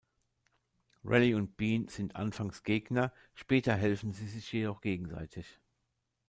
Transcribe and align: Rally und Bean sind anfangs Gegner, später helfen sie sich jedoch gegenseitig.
Rally 1.03 1.35
und 1.35 1.57
Bean 1.57 1.87
sind 1.87 2.15
anfangs 2.15 2.63
Gegner, 2.63 3.13
später 3.35 3.75
helfen 3.75 4.13
sie 4.13 4.27
sich 4.27 4.51
jedoch 4.51 4.81
gegenseitig. 4.81 5.59